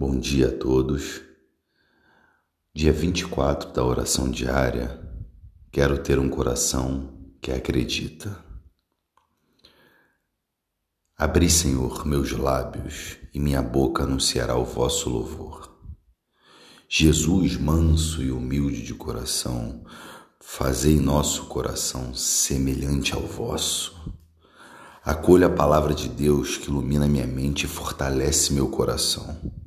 Bom 0.00 0.16
dia 0.16 0.46
a 0.46 0.52
todos. 0.56 1.22
Dia 2.72 2.92
24 2.92 3.72
da 3.72 3.84
oração 3.84 4.30
diária, 4.30 4.96
quero 5.72 5.98
ter 6.00 6.20
um 6.20 6.28
coração 6.28 7.34
que 7.42 7.50
acredita. 7.50 8.38
Abri, 11.16 11.50
Senhor, 11.50 12.06
meus 12.06 12.30
lábios 12.30 13.16
e 13.34 13.40
minha 13.40 13.60
boca 13.60 14.04
anunciará 14.04 14.56
o 14.56 14.64
vosso 14.64 15.10
louvor. 15.10 15.76
Jesus, 16.88 17.56
manso 17.56 18.22
e 18.22 18.30
humilde 18.30 18.84
de 18.84 18.94
coração, 18.94 19.84
fazei 20.38 21.00
nosso 21.00 21.46
coração 21.46 22.14
semelhante 22.14 23.14
ao 23.14 23.22
vosso. 23.22 24.14
Acolha 25.02 25.48
a 25.48 25.52
palavra 25.52 25.92
de 25.92 26.08
Deus 26.08 26.56
que 26.56 26.68
ilumina 26.68 27.08
minha 27.08 27.26
mente 27.26 27.64
e 27.64 27.68
fortalece 27.68 28.52
meu 28.52 28.68
coração. 28.68 29.58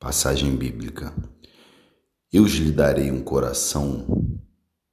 Passagem 0.00 0.54
bíblica. 0.54 1.12
Eu 2.32 2.44
lhe 2.44 2.70
darei 2.70 3.10
um 3.10 3.20
coração 3.20 4.38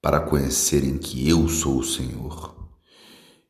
para 0.01 0.19
conhecerem 0.19 0.97
que 0.97 1.29
eu 1.29 1.47
sou 1.47 1.77
o 1.77 1.83
Senhor. 1.83 2.71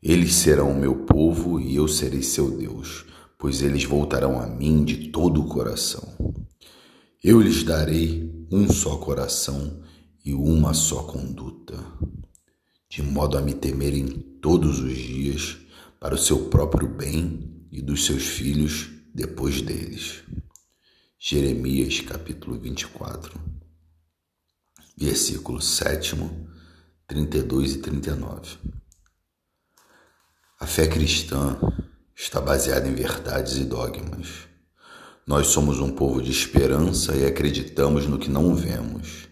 Eles 0.04 0.36
serão 0.36 0.72
o 0.72 0.78
meu 0.78 1.06
povo 1.06 1.58
e 1.58 1.74
eu 1.74 1.88
serei 1.88 2.22
seu 2.22 2.52
Deus, 2.52 3.06
pois 3.40 3.62
eles 3.62 3.86
voltarão 3.86 4.38
a 4.38 4.46
mim 4.46 4.84
de 4.84 5.08
todo 5.12 5.42
o 5.42 5.48
coração. 5.48 6.04
Eu 7.24 7.40
lhes 7.40 7.64
darei 7.64 8.30
um 8.52 8.70
só 8.70 8.98
coração 8.98 9.82
e 10.26 10.34
uma 10.34 10.74
só 10.74 11.04
conduta, 11.04 11.82
de 12.90 13.02
modo 13.02 13.38
a 13.38 13.42
me 13.42 13.54
temerem 13.54 14.08
todos 14.42 14.82
os 14.82 14.98
dias 14.98 15.58
para 16.02 16.16
o 16.16 16.20
seu 16.20 16.50
próprio 16.50 16.90
bem 16.90 17.66
e 17.72 17.82
dos 17.82 18.06
seus 18.06 18.28
filhos 18.28 18.90
depois 19.14 19.62
deles. 19.62 20.22
Jeremias 21.28 22.02
capítulo 22.02 22.56
24, 22.60 23.34
versículos 24.96 25.66
7, 25.70 26.18
32 27.08 27.74
e 27.74 27.78
39. 27.80 28.60
A 30.60 30.68
fé 30.68 30.86
cristã 30.86 31.58
está 32.16 32.40
baseada 32.40 32.88
em 32.88 32.94
verdades 32.94 33.58
e 33.58 33.66
dogmas. 33.66 34.48
Nós 35.26 35.48
somos 35.48 35.80
um 35.80 35.90
povo 35.96 36.22
de 36.22 36.30
esperança 36.30 37.16
e 37.16 37.26
acreditamos 37.26 38.06
no 38.06 38.20
que 38.20 38.30
não 38.30 38.56
vemos. 38.56 39.28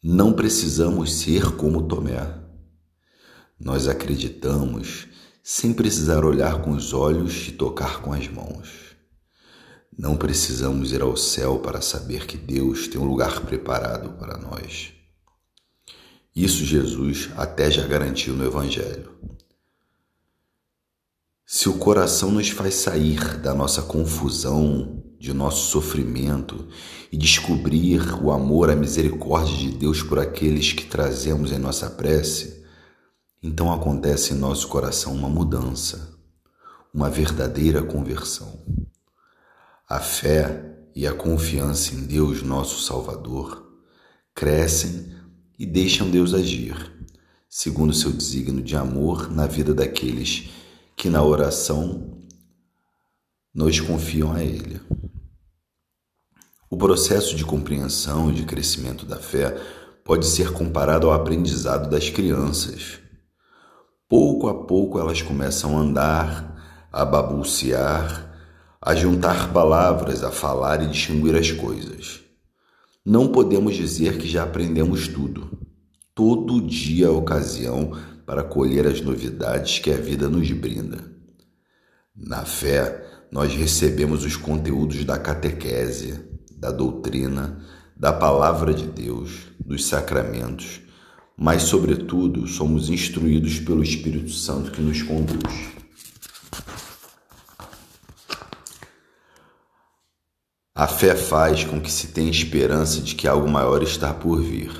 Não 0.00 0.32
precisamos 0.32 1.12
ser 1.12 1.56
como 1.56 1.88
Tomé. 1.88 2.38
Nós 3.58 3.88
acreditamos 3.88 5.08
sem 5.42 5.74
precisar 5.74 6.24
olhar 6.24 6.62
com 6.62 6.70
os 6.70 6.92
olhos 6.92 7.48
e 7.48 7.50
tocar 7.50 8.00
com 8.00 8.12
as 8.12 8.28
mãos. 8.28 8.90
Não 9.96 10.16
precisamos 10.16 10.92
ir 10.92 11.02
ao 11.02 11.16
céu 11.16 11.58
para 11.58 11.80
saber 11.80 12.26
que 12.26 12.36
Deus 12.36 12.88
tem 12.88 13.00
um 13.00 13.04
lugar 13.04 13.40
preparado 13.40 14.18
para 14.18 14.38
nós. 14.38 14.92
Isso 16.34 16.64
Jesus 16.64 17.30
até 17.36 17.70
já 17.70 17.86
garantiu 17.86 18.34
no 18.34 18.44
Evangelho. 18.44 19.10
Se 21.44 21.68
o 21.68 21.78
coração 21.78 22.30
nos 22.30 22.48
faz 22.48 22.76
sair 22.76 23.38
da 23.38 23.52
nossa 23.52 23.82
confusão, 23.82 25.02
de 25.18 25.34
nosso 25.34 25.70
sofrimento 25.70 26.68
e 27.12 27.16
descobrir 27.16 28.00
o 28.22 28.30
amor, 28.30 28.70
a 28.70 28.76
misericórdia 28.76 29.56
de 29.56 29.76
Deus 29.76 30.02
por 30.02 30.18
aqueles 30.18 30.72
que 30.72 30.86
trazemos 30.86 31.52
em 31.52 31.58
nossa 31.58 31.90
prece, 31.90 32.64
então 33.42 33.72
acontece 33.72 34.32
em 34.32 34.36
nosso 34.38 34.68
coração 34.68 35.12
uma 35.12 35.28
mudança, 35.28 36.16
uma 36.94 37.10
verdadeira 37.10 37.82
conversão. 37.82 38.64
A 39.90 39.98
fé 39.98 40.72
e 40.94 41.04
a 41.04 41.12
confiança 41.12 41.96
em 41.96 42.04
Deus, 42.04 42.44
nosso 42.44 42.80
Salvador, 42.80 43.74
crescem 44.32 45.12
e 45.58 45.66
deixam 45.66 46.08
Deus 46.08 46.32
agir, 46.32 46.76
segundo 47.48 47.92
seu 47.92 48.12
desígnio 48.12 48.62
de 48.62 48.76
amor 48.76 49.28
na 49.32 49.48
vida 49.48 49.74
daqueles 49.74 50.48
que 50.96 51.10
na 51.10 51.24
oração 51.24 52.20
nos 53.52 53.80
confiam 53.80 54.32
a 54.32 54.44
Ele. 54.44 54.80
O 56.70 56.76
processo 56.76 57.34
de 57.34 57.44
compreensão 57.44 58.30
e 58.30 58.34
de 58.34 58.44
crescimento 58.44 59.04
da 59.04 59.16
fé 59.16 59.60
pode 60.04 60.24
ser 60.24 60.52
comparado 60.52 61.08
ao 61.08 61.14
aprendizado 61.14 61.90
das 61.90 62.08
crianças. 62.08 63.00
Pouco 64.08 64.46
a 64.46 64.54
pouco 64.54 65.00
elas 65.00 65.20
começam 65.20 65.76
a 65.76 65.80
andar, 65.80 66.86
a 66.92 67.04
babucear, 67.04 68.29
a 68.82 68.94
juntar 68.94 69.52
palavras, 69.52 70.24
a 70.24 70.30
falar 70.30 70.82
e 70.82 70.86
distinguir 70.86 71.36
as 71.36 71.50
coisas. 71.50 72.20
Não 73.04 73.28
podemos 73.28 73.76
dizer 73.76 74.16
que 74.16 74.26
já 74.26 74.44
aprendemos 74.44 75.06
tudo. 75.06 75.50
Todo 76.14 76.60
dia 76.60 77.06
é 77.06 77.10
ocasião 77.10 77.92
para 78.24 78.42
colher 78.42 78.86
as 78.86 79.00
novidades 79.00 79.78
que 79.78 79.90
a 79.90 79.96
vida 79.96 80.28
nos 80.28 80.50
brinda. 80.52 80.98
Na 82.16 82.44
fé, 82.44 83.04
nós 83.30 83.54
recebemos 83.54 84.24
os 84.24 84.36
conteúdos 84.36 85.04
da 85.04 85.18
catequese, 85.18 86.20
da 86.56 86.70
doutrina, 86.70 87.62
da 87.96 88.12
palavra 88.12 88.72
de 88.72 88.86
Deus, 88.86 89.48
dos 89.58 89.86
sacramentos, 89.86 90.80
mas, 91.36 91.62
sobretudo, 91.62 92.46
somos 92.46 92.90
instruídos 92.90 93.58
pelo 93.60 93.82
Espírito 93.82 94.30
Santo 94.30 94.70
que 94.70 94.82
nos 94.82 95.02
conduz. 95.02 95.79
A 100.80 100.86
fé 100.86 101.14
faz 101.14 101.62
com 101.62 101.78
que 101.78 101.92
se 101.92 102.06
tenha 102.06 102.30
esperança 102.30 103.02
de 103.02 103.14
que 103.14 103.28
algo 103.28 103.46
maior 103.46 103.82
está 103.82 104.14
por 104.14 104.40
vir. 104.40 104.72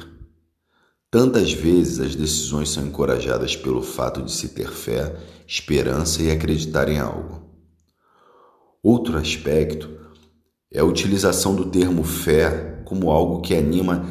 Tantas 1.11 1.53
vezes 1.53 2.01
as 2.01 2.15
decisões 2.15 2.71
são 2.71 2.87
encorajadas 2.87 3.55
pelo 3.55 3.83
fato 3.83 4.23
de 4.23 4.33
se 4.33 4.49
ter 4.49 4.71
fé, 4.71 5.15
esperança 5.47 6.23
e 6.23 6.31
acreditar 6.31 6.89
em 6.89 6.99
algo. 6.99 7.43
Outro 8.83 9.19
aspecto 9.19 9.91
é 10.73 10.81
a 10.81 10.87
utilização 10.87 11.55
do 11.55 11.67
termo 11.67 12.03
fé 12.03 12.83
como 12.87 13.11
algo 13.11 13.43
que 13.43 13.55
anima 13.55 14.03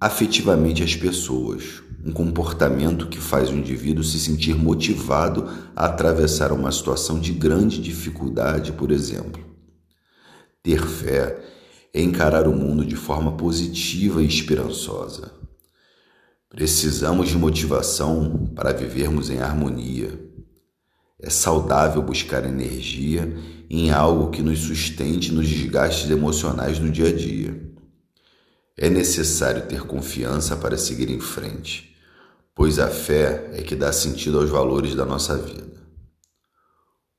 afetivamente 0.00 0.82
as 0.82 0.96
pessoas, 0.96 1.80
um 2.04 2.10
comportamento 2.10 3.06
que 3.06 3.18
faz 3.18 3.50
o 3.50 3.54
indivíduo 3.54 4.02
se 4.02 4.18
sentir 4.18 4.56
motivado 4.56 5.48
a 5.76 5.86
atravessar 5.86 6.50
uma 6.50 6.72
situação 6.72 7.20
de 7.20 7.32
grande 7.32 7.80
dificuldade, 7.80 8.72
por 8.72 8.90
exemplo. 8.90 9.55
Ter 10.66 10.84
fé 10.84 11.38
encarar 11.94 12.48
o 12.48 12.52
mundo 12.52 12.84
de 12.84 12.96
forma 12.96 13.36
positiva 13.36 14.20
e 14.20 14.26
esperançosa. 14.26 15.30
Precisamos 16.48 17.28
de 17.28 17.38
motivação 17.38 18.50
para 18.52 18.72
vivermos 18.72 19.30
em 19.30 19.38
harmonia. 19.38 20.18
É 21.20 21.30
saudável 21.30 22.02
buscar 22.02 22.44
energia 22.44 23.32
em 23.70 23.92
algo 23.92 24.32
que 24.32 24.42
nos 24.42 24.58
sustente 24.58 25.32
nos 25.32 25.48
desgastes 25.48 26.10
emocionais 26.10 26.80
do 26.80 26.90
dia 26.90 27.10
a 27.10 27.12
dia. 27.12 27.62
É 28.76 28.90
necessário 28.90 29.68
ter 29.68 29.82
confiança 29.82 30.56
para 30.56 30.76
seguir 30.76 31.10
em 31.10 31.20
frente, 31.20 31.96
pois 32.56 32.80
a 32.80 32.88
fé 32.88 33.50
é 33.52 33.62
que 33.62 33.76
dá 33.76 33.92
sentido 33.92 34.40
aos 34.40 34.50
valores 34.50 34.96
da 34.96 35.04
nossa 35.04 35.38
vida. 35.38 35.80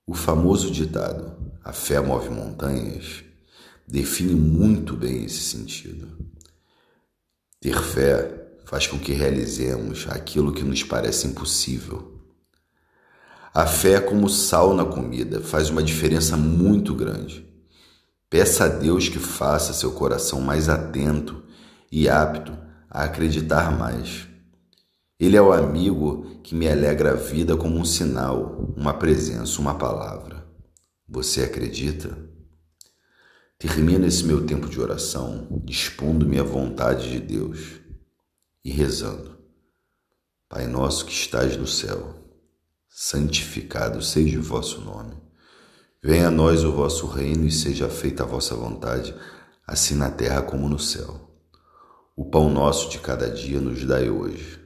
O 0.05 0.13
famoso 0.13 0.69
ditado: 0.69 1.31
a 1.63 1.71
fé 1.71 2.01
move 2.01 2.29
montanhas 2.29 3.25
define 3.87 4.35
muito 4.35 4.95
bem 4.95 5.23
esse 5.23 5.39
sentido. 5.39 6.09
Ter 7.59 7.81
fé 7.81 8.47
faz 8.65 8.85
com 8.85 8.99
que 8.99 9.13
realizemos 9.13 10.05
aquilo 10.09 10.51
que 10.51 10.63
nos 10.63 10.83
parece 10.83 11.25
impossível. 11.27 12.19
A 13.53 13.65
fé 13.65 13.93
é 13.93 13.99
como 14.01 14.29
sal 14.29 14.75
na 14.75 14.85
comida, 14.85 15.41
faz 15.41 15.69
uma 15.69 15.81
diferença 15.81 16.35
muito 16.35 16.93
grande. 16.93 17.47
Peça 18.29 18.65
a 18.65 18.67
Deus 18.67 19.07
que 19.07 19.19
faça 19.19 19.71
seu 19.71 19.93
coração 19.93 20.41
mais 20.41 20.67
atento 20.67 21.43
e 21.89 22.09
apto 22.09 22.51
a 22.89 23.05
acreditar 23.05 23.71
mais. 23.71 24.27
Ele 25.17 25.37
é 25.37 25.41
o 25.41 25.53
amigo 25.53 26.41
que 26.43 26.53
me 26.53 26.69
alegra 26.69 27.11
a 27.11 27.15
vida 27.15 27.55
como 27.55 27.77
um 27.77 27.85
sinal, 27.85 28.73
uma 28.75 28.93
presença, 28.93 29.59
uma 29.59 29.75
palavra. 29.75 30.45
Você 31.07 31.41
acredita? 31.41 32.36
Termino 33.59 34.05
esse 34.05 34.23
meu 34.23 34.45
tempo 34.45 34.69
de 34.69 34.79
oração 34.79 35.47
dispondo-me 35.65 36.39
à 36.39 36.43
vontade 36.43 37.09
de 37.09 37.19
Deus 37.19 37.81
e 38.63 38.69
rezando. 38.69 39.35
Pai 40.47 40.67
nosso 40.67 41.07
que 41.07 41.11
estás 41.11 41.57
no 41.57 41.65
céu, 41.65 42.13
santificado 42.87 43.99
seja 44.03 44.37
o 44.37 44.43
vosso 44.43 44.81
nome. 44.81 45.17
Venha 46.03 46.27
a 46.27 46.31
nós 46.31 46.63
o 46.63 46.71
vosso 46.71 47.07
reino 47.07 47.47
e 47.47 47.51
seja 47.51 47.89
feita 47.89 48.21
a 48.21 48.27
vossa 48.27 48.53
vontade, 48.53 49.15
assim 49.65 49.95
na 49.95 50.11
terra 50.11 50.43
como 50.43 50.69
no 50.69 50.77
céu. 50.77 51.27
O 52.15 52.29
pão 52.29 52.51
nosso 52.51 52.91
de 52.91 52.99
cada 52.99 53.27
dia 53.27 53.59
nos 53.59 53.83
dai 53.83 54.07
hoje. 54.07 54.59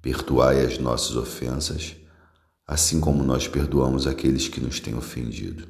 Perdoai 0.00 0.64
as 0.64 0.78
nossas 0.78 1.14
ofensas, 1.14 1.94
assim 2.66 3.00
como 3.00 3.22
nós 3.22 3.46
perdoamos 3.46 4.06
aqueles 4.06 4.48
que 4.48 4.62
nos 4.62 4.80
têm 4.80 4.94
ofendido 4.94 5.68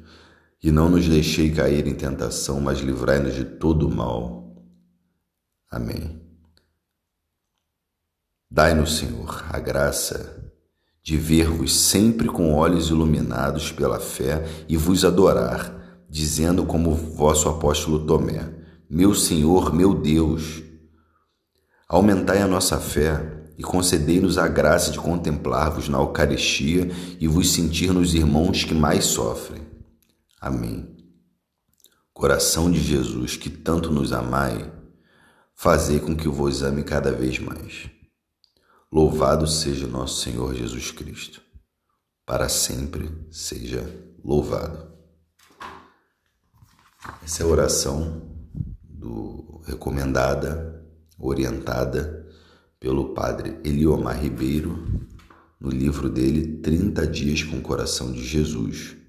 E 0.63 0.71
não 0.71 0.89
nos 0.89 1.07
deixei 1.07 1.51
cair 1.51 1.87
em 1.87 1.95
tentação, 1.95 2.61
mas 2.61 2.79
livrai-nos 2.79 3.33
de 3.33 3.43
todo 3.45 3.87
o 3.87 3.95
mal. 3.95 4.55
Amém. 5.69 6.21
Dai-nos, 8.49 8.97
Senhor, 8.97 9.45
a 9.49 9.59
graça 9.59 10.51
de 11.01 11.17
ver-vos 11.17 11.75
sempre 11.75 12.27
com 12.27 12.53
olhos 12.53 12.89
iluminados 12.89 13.71
pela 13.71 13.99
fé 13.99 14.45
e 14.69 14.77
vos 14.77 15.03
adorar, 15.03 16.03
dizendo 16.09 16.65
como 16.65 16.93
vosso 16.93 17.49
apóstolo 17.49 18.05
Tomé: 18.05 18.47
Meu 18.89 19.15
Senhor, 19.15 19.73
meu 19.73 19.95
Deus, 19.95 20.61
aumentai 21.87 22.41
a 22.41 22.47
nossa 22.47 22.77
fé 22.77 23.41
e 23.57 23.63
concedei-nos 23.63 24.37
a 24.37 24.47
graça 24.47 24.91
de 24.91 24.99
contemplar-vos 24.99 25.89
na 25.89 25.97
Eucaristia 25.97 26.91
e 27.19 27.27
vos 27.27 27.51
sentir 27.51 27.91
nos 27.93 28.13
irmãos 28.13 28.63
que 28.63 28.73
mais 28.73 29.05
sofrem. 29.05 29.70
Amém. 30.41 30.97
Coração 32.11 32.71
de 32.71 32.81
Jesus, 32.81 33.37
que 33.37 33.47
tanto 33.47 33.91
nos 33.91 34.11
amai, 34.11 34.73
fazei 35.53 35.99
com 35.99 36.15
que 36.17 36.25
eu 36.25 36.31
vos 36.31 36.63
ame 36.63 36.83
cada 36.83 37.11
vez 37.11 37.37
mais. 37.37 37.87
Louvado 38.91 39.45
seja 39.45 39.85
nosso 39.85 40.23
Senhor 40.23 40.55
Jesus 40.55 40.89
Cristo. 40.89 41.43
Para 42.25 42.49
sempre 42.49 43.07
seja 43.29 43.87
louvado. 44.23 44.91
Essa 47.23 47.43
é 47.43 47.45
a 47.45 47.49
oração 47.49 48.35
do 48.83 49.61
recomendada, 49.67 50.83
orientada 51.19 52.27
pelo 52.79 53.13
padre 53.13 53.59
Eliomar 53.63 54.19
Ribeiro 54.19 55.07
no 55.59 55.69
livro 55.69 56.09
dele 56.09 56.57
30 56.61 57.05
dias 57.05 57.43
com 57.43 57.57
o 57.57 57.61
coração 57.61 58.11
de 58.11 58.23
Jesus. 58.23 59.00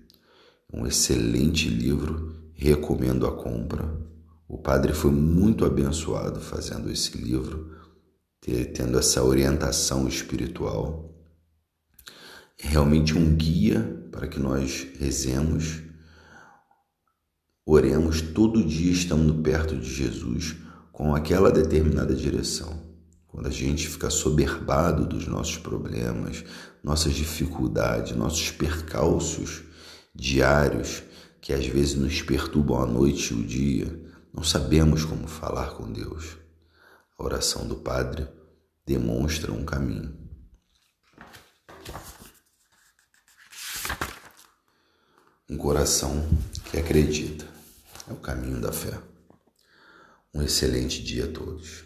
Um 0.72 0.86
excelente 0.86 1.69
livro, 1.69 2.32
recomendo 2.54 3.26
a 3.26 3.32
compra. 3.32 4.00
O 4.48 4.58
padre 4.58 4.92
foi 4.92 5.10
muito 5.10 5.64
abençoado 5.64 6.40
fazendo 6.40 6.90
esse 6.90 7.16
livro 7.19 7.72
tendo 8.74 8.98
essa 8.98 9.22
orientação 9.22 10.08
espiritual. 10.08 11.14
É 12.58 12.66
realmente 12.66 13.16
um 13.16 13.36
guia 13.36 14.08
para 14.10 14.26
que 14.26 14.40
nós 14.40 14.86
rezemos, 14.98 15.80
oremos 17.64 18.20
todo 18.20 18.64
dia 18.64 18.90
estando 18.90 19.32
perto 19.42 19.76
de 19.76 19.88
Jesus 19.88 20.56
com 20.90 21.14
aquela 21.14 21.52
determinada 21.52 22.14
direção. 22.14 22.82
Quando 23.28 23.46
a 23.46 23.50
gente 23.50 23.88
fica 23.88 24.10
soberbado 24.10 25.06
dos 25.06 25.26
nossos 25.26 25.56
problemas, 25.56 26.44
nossas 26.82 27.14
dificuldades, 27.14 28.14
nossos 28.16 28.50
percalços 28.50 29.62
diários, 30.14 31.02
que 31.40 31.52
às 31.52 31.66
vezes 31.66 31.94
nos 31.94 32.22
perturbam 32.22 32.82
a 32.82 32.86
noite 32.86 33.32
e 33.32 33.36
o 33.36 33.44
dia, 33.44 33.86
não 34.32 34.42
sabemos 34.42 35.04
como 35.04 35.26
falar 35.26 35.74
com 35.74 35.90
Deus. 35.90 36.36
A 37.18 37.24
oração 37.24 37.66
do 37.66 37.76
Padre 37.76 38.26
demonstra 38.86 39.52
um 39.52 39.64
caminho. 39.64 40.16
Um 45.48 45.56
coração 45.58 46.28
que 46.70 46.78
acredita 46.78 47.46
é 48.08 48.12
o 48.12 48.16
caminho 48.16 48.60
da 48.60 48.72
fé. 48.72 48.98
Um 50.32 50.42
excelente 50.42 51.02
dia 51.02 51.26
a 51.26 51.32
todos. 51.32 51.80